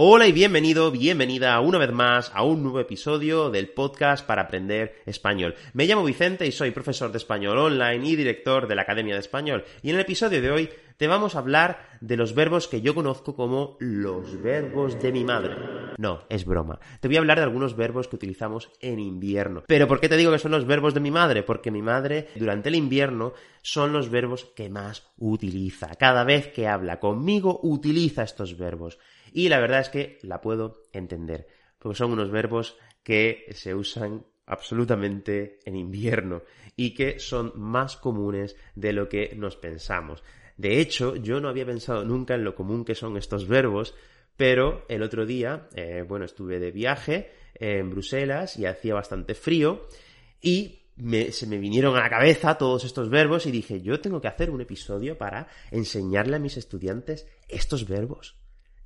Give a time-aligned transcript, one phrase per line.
[0.00, 4.94] Hola y bienvenido, bienvenida una vez más a un nuevo episodio del podcast para aprender
[5.06, 5.56] español.
[5.72, 9.20] Me llamo Vicente y soy profesor de español online y director de la Academia de
[9.20, 9.64] Español.
[9.82, 12.94] Y en el episodio de hoy te vamos a hablar de los verbos que yo
[12.94, 15.56] conozco como los verbos de mi madre.
[15.96, 16.78] No, es broma.
[17.00, 19.64] Te voy a hablar de algunos verbos que utilizamos en invierno.
[19.66, 21.42] Pero ¿por qué te digo que son los verbos de mi madre?
[21.42, 25.88] Porque mi madre durante el invierno son los verbos que más utiliza.
[25.96, 29.00] Cada vez que habla conmigo utiliza estos verbos.
[29.32, 31.46] Y la verdad es que la puedo entender,
[31.78, 36.42] porque son unos verbos que se usan absolutamente en invierno
[36.76, 40.22] y que son más comunes de lo que nos pensamos.
[40.56, 43.94] De hecho, yo no había pensado nunca en lo común que son estos verbos,
[44.36, 49.86] pero el otro día, eh, bueno, estuve de viaje en Bruselas y hacía bastante frío
[50.40, 50.78] y
[51.30, 54.50] se me vinieron a la cabeza todos estos verbos y dije, yo tengo que hacer
[54.50, 58.36] un episodio para enseñarle a mis estudiantes estos verbos.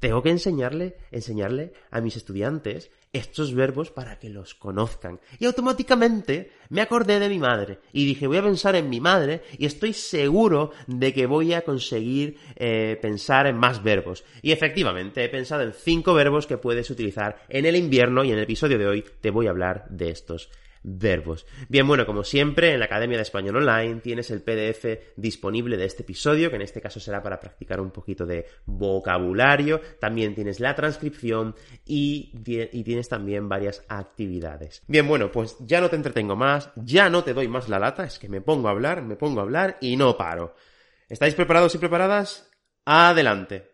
[0.02, 5.20] Tengo que enseñarle, enseñarle a mis estudiantes estos verbos para que los conozcan.
[5.38, 9.42] Y automáticamente me acordé de mi madre y dije, voy a pensar en mi madre
[9.56, 14.24] y estoy seguro de que voy a conseguir eh, pensar en más verbos.
[14.42, 18.38] Y efectivamente, he pensado en cinco verbos que puedes utilizar en el invierno y en
[18.38, 20.50] el episodio de hoy te voy a hablar de estos
[20.82, 21.46] verbos.
[21.68, 25.84] Bien, bueno, como siempre, en la Academia de Español Online tienes el PDF disponible de
[25.84, 29.80] este episodio, que en este caso será para practicar un poquito de vocabulario.
[30.00, 34.82] También tienes la transcripción y, y tienes también varias actividades.
[34.86, 38.04] Bien, bueno, pues ya no te entretengo más, ya no te doy más la lata,
[38.04, 40.54] es que me pongo a hablar, me pongo a hablar y no paro.
[41.08, 42.50] ¿Estáis preparados y preparadas?
[42.84, 43.71] Adelante.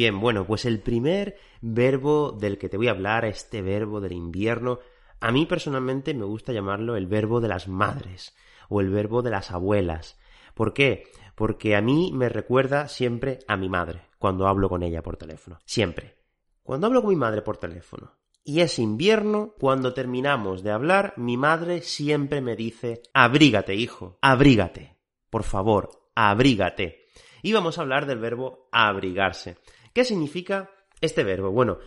[0.00, 4.12] Bien, bueno, pues el primer verbo del que te voy a hablar, este verbo del
[4.12, 4.78] invierno,
[5.20, 8.34] a mí personalmente me gusta llamarlo el verbo de las madres
[8.70, 10.18] o el verbo de las abuelas.
[10.54, 11.02] ¿Por qué?
[11.34, 15.58] Porque a mí me recuerda siempre a mi madre cuando hablo con ella por teléfono.
[15.66, 16.16] Siempre.
[16.62, 21.36] Cuando hablo con mi madre por teléfono y es invierno, cuando terminamos de hablar, mi
[21.36, 24.96] madre siempre me dice, abrígate, hijo, abrígate.
[25.28, 27.04] Por favor, abrígate.
[27.42, 29.58] Y vamos a hablar del verbo abrigarse.
[29.92, 30.70] ¿Qué significa
[31.00, 31.50] este verbo?
[31.50, 31.78] Bueno,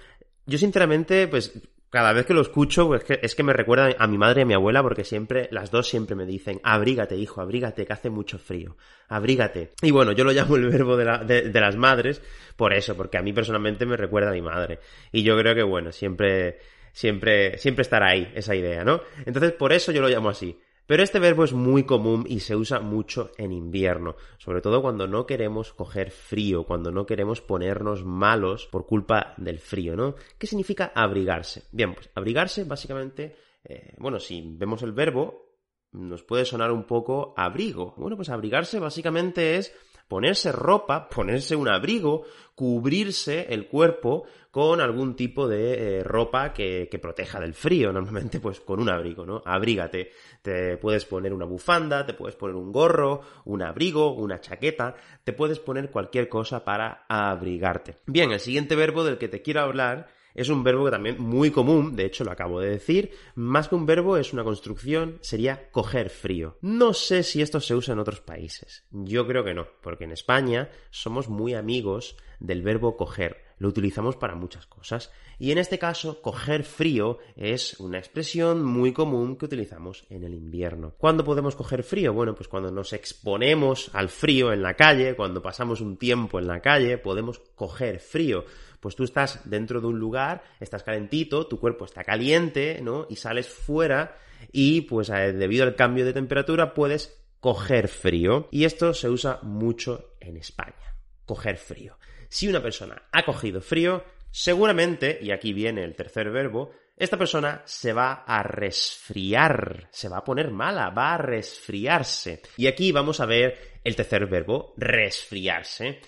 [0.45, 1.53] yo sinceramente, pues
[1.89, 4.45] cada vez que lo escucho, pues es que me recuerda a mi madre y a
[4.47, 8.39] mi abuela, porque siempre, las dos siempre me dicen, abrígate, hijo, abrígate, que hace mucho
[8.39, 8.77] frío,
[9.09, 9.73] abrígate.
[9.83, 12.19] Y bueno, yo lo llamo el verbo de, de las madres
[12.55, 14.79] por eso, porque a mí personalmente me recuerda a mi madre.
[15.11, 16.57] Y yo creo que, bueno, siempre,
[16.93, 19.01] siempre, siempre estará ahí esa idea, ¿no?
[19.27, 20.57] Entonces, por eso yo lo llamo así.
[20.85, 25.07] Pero este verbo es muy común y se usa mucho en invierno, sobre todo cuando
[25.07, 30.15] no queremos coger frío, cuando no queremos ponernos malos por culpa del frío, ¿no?
[30.37, 31.63] ¿Qué significa abrigarse?
[31.71, 35.53] Bien, pues abrigarse básicamente, eh, bueno, si vemos el verbo,
[35.93, 37.93] nos puede sonar un poco abrigo.
[37.97, 39.73] Bueno, pues abrigarse básicamente es
[40.13, 46.87] ponerse ropa, ponerse un abrigo, cubrirse el cuerpo con algún tipo de eh, ropa que,
[46.91, 49.41] que, proteja del frío, normalmente pues con un abrigo, ¿no?
[49.43, 50.11] Abrígate.
[50.43, 54.93] Te puedes poner una bufanda, te puedes poner un gorro, un abrigo, una chaqueta,
[55.23, 57.95] te puedes poner cualquier cosa para abrigarte.
[58.05, 61.51] Bien, el siguiente verbo del que te quiero hablar es un verbo que también muy
[61.51, 65.69] común, de hecho lo acabo de decir, más que un verbo es una construcción, sería
[65.71, 66.57] coger frío.
[66.61, 68.85] No sé si esto se usa en otros países.
[68.91, 73.43] Yo creo que no, porque en España somos muy amigos del verbo coger.
[73.57, 75.11] Lo utilizamos para muchas cosas.
[75.39, 80.33] Y en este caso, coger frío es una expresión muy común que utilizamos en el
[80.33, 80.93] invierno.
[80.97, 82.13] ¿Cuándo podemos coger frío?
[82.13, 86.47] Bueno, pues cuando nos exponemos al frío en la calle, cuando pasamos un tiempo en
[86.47, 88.43] la calle, podemos coger frío
[88.83, 93.07] pues tú estás dentro de un lugar, estás calentito, tu cuerpo está caliente, ¿no?
[93.09, 94.17] Y sales fuera
[94.51, 98.49] y pues eh, debido al cambio de temperatura puedes coger frío.
[98.51, 101.97] Y esto se usa mucho en España, coger frío.
[102.27, 107.61] Si una persona ha cogido frío, seguramente, y aquí viene el tercer verbo, esta persona
[107.63, 112.41] se va a resfriar, se va a poner mala, va a resfriarse.
[112.57, 116.01] Y aquí vamos a ver el tercer verbo, resfriarse.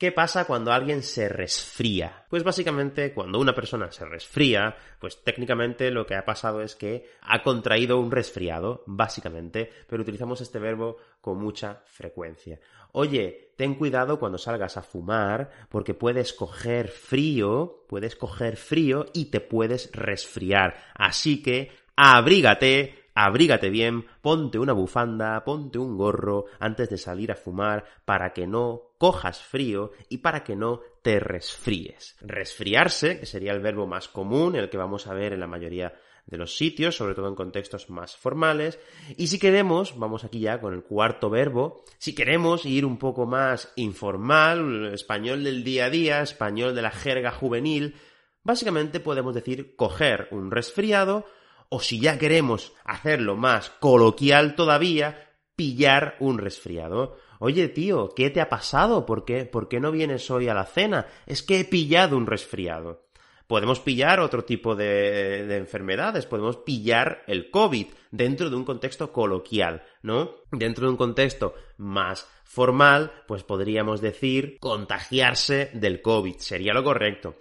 [0.00, 2.24] ¿Qué pasa cuando alguien se resfría?
[2.30, 7.04] Pues básicamente cuando una persona se resfría, pues técnicamente lo que ha pasado es que
[7.20, 12.58] ha contraído un resfriado, básicamente, pero utilizamos este verbo con mucha frecuencia.
[12.92, 19.26] Oye, ten cuidado cuando salgas a fumar porque puedes coger frío, puedes coger frío y
[19.26, 20.78] te puedes resfriar.
[20.94, 27.36] Así que abrígate, abrígate bien, ponte una bufanda, ponte un gorro antes de salir a
[27.36, 32.18] fumar para que no cojas frío y para que no te resfríes.
[32.20, 35.94] Resfriarse, que sería el verbo más común, el que vamos a ver en la mayoría
[36.26, 38.78] de los sitios, sobre todo en contextos más formales.
[39.16, 43.24] Y si queremos, vamos aquí ya con el cuarto verbo, si queremos ir un poco
[43.24, 47.94] más informal, español del día a día, español de la jerga juvenil,
[48.42, 51.24] básicamente podemos decir coger un resfriado
[51.70, 55.29] o si ya queremos hacerlo más coloquial todavía,
[55.60, 57.18] pillar un resfriado.
[57.38, 59.04] Oye, tío, ¿qué te ha pasado?
[59.04, 61.06] ¿Por qué, ¿Por qué no vienes hoy a la cena?
[61.26, 63.02] Es que he pillado un resfriado.
[63.46, 69.12] Podemos pillar otro tipo de, de, enfermedades, podemos pillar el COVID dentro de un contexto
[69.12, 70.36] coloquial, ¿no?
[70.50, 77.34] Dentro de un contexto más formal, pues podríamos decir contagiarse del COVID, sería lo correcto.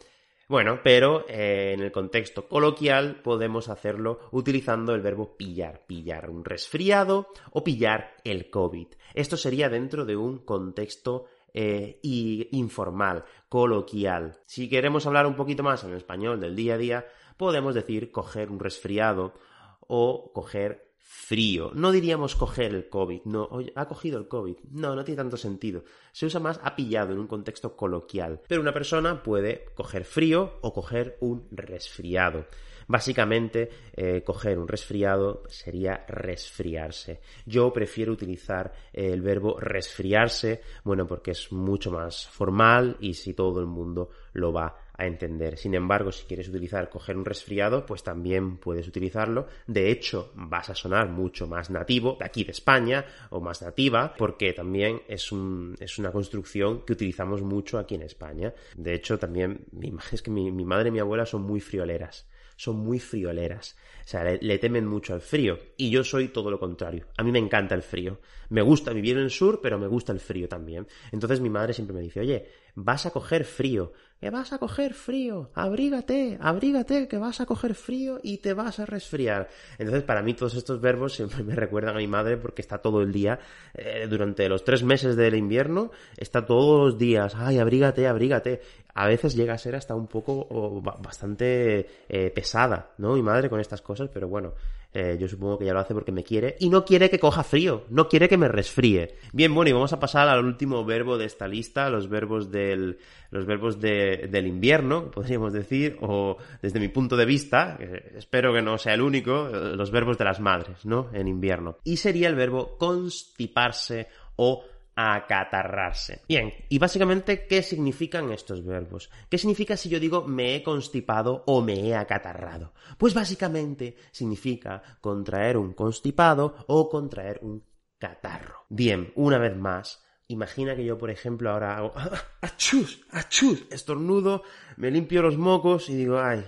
[0.50, 6.44] Bueno, pero eh, en el contexto coloquial podemos hacerlo utilizando el verbo pillar, pillar un
[6.44, 8.88] resfriado o pillar el COVID.
[9.14, 14.40] Esto sería dentro de un contexto eh, informal, coloquial.
[14.48, 17.08] Si queremos hablar un poquito más en español del día a día,
[17.38, 19.36] podemos decir coger un resfriado
[19.82, 21.72] o coger frío.
[21.74, 24.58] No diríamos coger el COVID, no, oye, ha cogido el COVID.
[24.72, 25.84] No, no tiene tanto sentido.
[26.12, 28.42] Se usa más ha pillado en un contexto coloquial.
[28.48, 32.48] Pero una persona puede coger frío o coger un resfriado.
[32.90, 37.22] Básicamente, eh, coger un resfriado sería resfriarse.
[37.46, 43.60] Yo prefiero utilizar el verbo resfriarse, bueno, porque es mucho más formal y si todo
[43.60, 45.56] el mundo lo va a entender.
[45.56, 49.46] Sin embargo, si quieres utilizar coger un resfriado, pues también puedes utilizarlo.
[49.68, 54.16] De hecho, vas a sonar mucho más nativo de aquí de España o más nativa,
[54.18, 58.52] porque también es, un, es una construcción que utilizamos mucho aquí en España.
[58.76, 59.68] De hecho, también
[60.12, 62.28] es que mi, mi madre y mi abuela son muy frioleras
[62.60, 63.78] son muy frioleras.
[64.04, 65.58] O sea, le, temen mucho al frío.
[65.78, 67.06] Y yo soy todo lo contrario.
[67.16, 68.20] A mí me encanta el frío.
[68.50, 70.86] Me gusta vivir en el sur, pero me gusta el frío también.
[71.14, 74.94] Entonces mi madre siempre me dice, oye, vas a coger frío que vas a coger
[74.94, 79.48] frío, abrígate, abrígate, que vas a coger frío y te vas a resfriar.
[79.78, 83.02] Entonces, para mí todos estos verbos siempre me recuerdan a mi madre porque está todo
[83.02, 83.40] el día,
[83.74, 88.62] eh, durante los tres meses del invierno, está todos los días, ay, abrígate, abrígate.
[88.94, 93.14] A veces llega a ser hasta un poco bastante eh, pesada, ¿no?
[93.14, 94.54] Mi madre con estas cosas, pero bueno,
[94.92, 97.44] eh, yo supongo que ya lo hace porque me quiere y no quiere que coja
[97.44, 99.16] frío, no quiere que me resfríe.
[99.34, 102.98] Bien, bueno, y vamos a pasar al último verbo de esta lista, los verbos del,
[103.30, 107.78] los verbos del invierno, podríamos decir, o desde mi punto de vista,
[108.16, 111.10] espero que no sea el único, los verbos de las madres, ¿no?
[111.14, 111.78] En invierno.
[111.84, 114.08] Y sería el verbo constiparse
[114.38, 114.64] o
[115.00, 116.24] acatarrarse.
[116.28, 119.10] Bien, y básicamente, ¿qué significan estos verbos?
[119.30, 122.74] ¿Qué significa si yo digo me he constipado o me he acatarrado?
[122.98, 127.64] Pues básicamente significa contraer un constipado o contraer un
[127.98, 128.66] catarro.
[128.68, 131.94] Bien, una vez más, imagina que yo, por ejemplo, ahora hago
[132.42, 134.44] achus, achus, estornudo,
[134.76, 136.44] me limpio los mocos y digo, ay,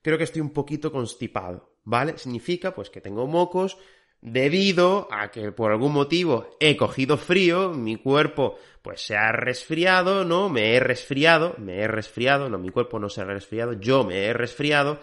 [0.00, 2.16] creo que estoy un poquito constipado, ¿vale?
[2.16, 3.76] Significa pues que tengo mocos,
[4.22, 10.24] debido a que por algún motivo he cogido frío, mi cuerpo pues se ha resfriado,
[10.24, 10.48] ¿no?
[10.48, 14.24] Me he resfriado, me he resfriado, no, mi cuerpo no se ha resfriado, yo me
[14.24, 15.00] he resfriado.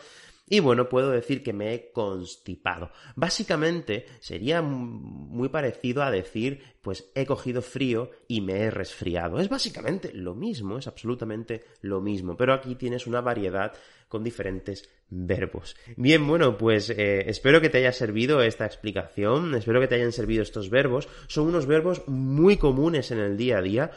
[0.50, 2.92] Y bueno, puedo decir que me he constipado.
[3.16, 9.40] Básicamente sería muy parecido a decir, pues he cogido frío y me he resfriado.
[9.40, 12.36] Es básicamente lo mismo, es absolutamente lo mismo.
[12.36, 13.74] Pero aquí tienes una variedad
[14.08, 15.76] con diferentes verbos.
[15.96, 20.12] Bien, bueno, pues eh, espero que te haya servido esta explicación, espero que te hayan
[20.12, 21.08] servido estos verbos.
[21.28, 23.92] Son unos verbos muy comunes en el día a día,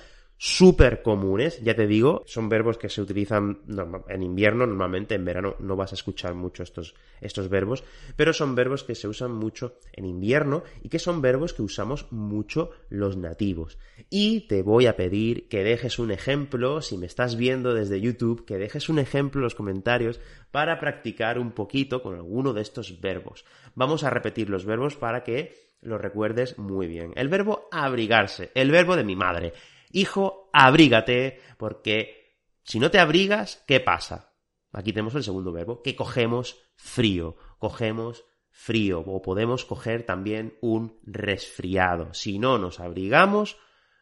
[0.45, 3.61] súper comunes, ya te digo, son verbos que se utilizan
[4.09, 7.85] en invierno, normalmente en verano no vas a escuchar mucho estos, estos verbos,
[8.17, 12.11] pero son verbos que se usan mucho en invierno y que son verbos que usamos
[12.11, 13.79] mucho los nativos.
[14.11, 18.45] Y te voy a pedir que dejes un ejemplo, si me estás viendo desde YouTube,
[18.45, 20.19] que dejes un ejemplo en los comentarios
[20.51, 23.45] para practicar un poquito con alguno de estos verbos.
[23.77, 27.13] Vamos a repetir los verbos para que los recuerdes muy bien.
[27.15, 29.53] El verbo abrigarse, el verbo de mi madre.
[29.93, 34.33] Hijo, abrígate, porque si no te abrigas, ¿qué pasa?
[34.73, 40.99] Aquí tenemos el segundo verbo, que cogemos frío, cogemos frío o podemos coger también un
[41.05, 42.15] resfriado.
[42.15, 43.59] Si no nos abrigamos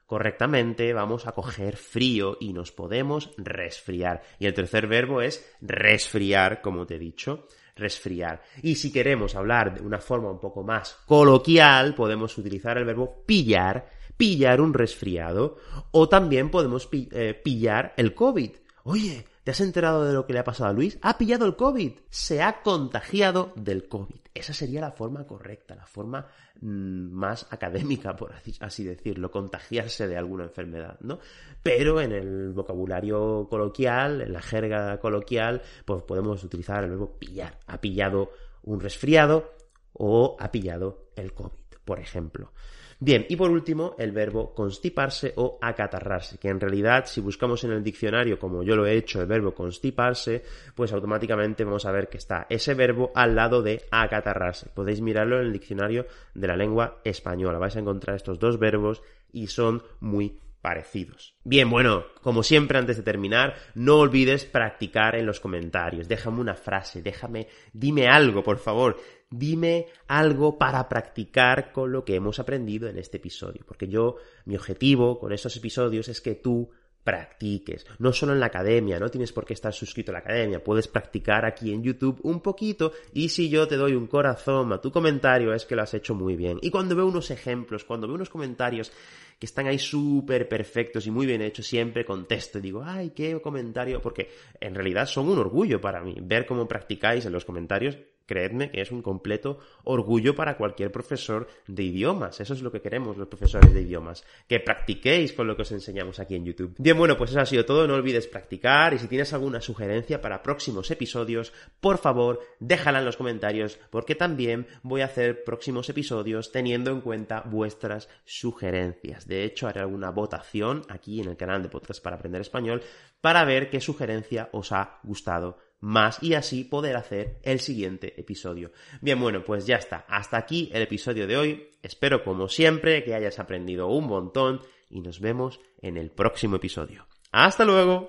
[0.07, 4.23] correctamente, vamos a coger frío y nos podemos resfriar.
[4.39, 8.43] Y el tercer verbo es resfriar, como te he dicho resfriar.
[8.63, 13.25] Y si queremos hablar de una forma un poco más coloquial, podemos utilizar el verbo
[13.25, 13.89] pillar,
[14.21, 15.57] pillar un resfriado,
[15.93, 18.51] o también podemos eh, pillar el COVID.
[18.85, 20.99] Oye, ¿te has enterado de lo que le ha pasado a Luis?
[21.01, 24.21] Ha pillado el COVID, se ha contagiado del COVID.
[24.35, 26.27] Esa sería la forma correcta, la forma
[26.61, 31.19] mm, más académica, por así decirlo, contagiarse de alguna enfermedad, ¿no?
[31.63, 37.59] Pero en el vocabulario coloquial, en la jerga coloquial, pues podemos utilizar el verbo pillar.
[37.67, 38.33] Ha pillado
[38.65, 39.55] un resfriado
[39.95, 42.53] o ha pillado el COVID, por ejemplo.
[43.01, 47.73] Bien, y por último, el verbo constiparse o acatarrarse, que en realidad, si buscamos en
[47.73, 50.45] el diccionario, como yo lo he hecho, el verbo constiparse,
[50.77, 54.71] pues automáticamente vamos a ver que está ese verbo al lado de acatarrarse.
[54.73, 57.59] Podéis mirarlo en el diccionario de la lengua española.
[57.59, 61.35] Vais a encontrar estos dos verbos y son muy parecidos.
[61.45, 66.09] Bien, bueno, como siempre antes de terminar, no olvides practicar en los comentarios.
[66.09, 68.99] Déjame una frase, déjame, dime algo, por favor.
[69.31, 73.65] Dime algo para practicar con lo que hemos aprendido en este episodio.
[73.67, 76.71] Porque yo, mi objetivo con estos episodios es que tú
[77.05, 77.87] practiques.
[77.99, 80.89] No solo en la academia, no tienes por qué estar suscrito a la academia, puedes
[80.89, 84.91] practicar aquí en YouTube un poquito y si yo te doy un corazón a tu
[84.91, 86.59] comentario es que lo has hecho muy bien.
[86.63, 88.93] Y cuando veo unos ejemplos, cuando veo unos comentarios
[89.41, 93.41] que están ahí súper perfectos y muy bien hechos, siempre contesto y digo, ay, qué
[93.41, 94.29] comentario, porque
[94.61, 97.97] en realidad son un orgullo para mí ver cómo practicáis en los comentarios
[98.31, 102.39] creedme que es un completo orgullo para cualquier profesor de idiomas.
[102.39, 104.23] Eso es lo que queremos los profesores de idiomas.
[104.47, 106.77] Que practiquéis con lo que os enseñamos aquí en YouTube.
[106.79, 107.89] Bien, bueno, pues eso ha sido todo.
[107.89, 113.05] No olvides practicar y si tienes alguna sugerencia para próximos episodios, por favor, déjala en
[113.05, 119.27] los comentarios porque también voy a hacer próximos episodios teniendo en cuenta vuestras sugerencias.
[119.27, 122.81] De hecho, haré alguna votación aquí en el canal de Podcast para Aprender Español
[123.21, 128.73] para ver qué sugerencia os ha gustado más y así poder hacer el siguiente episodio.
[129.01, 130.05] Bien, bueno, pues ya está.
[130.09, 131.69] Hasta aquí el episodio de hoy.
[131.83, 134.61] Espero como siempre que hayas aprendido un montón
[134.91, 137.07] y nos vemos en el próximo episodio.
[137.33, 138.09] Hasta luego.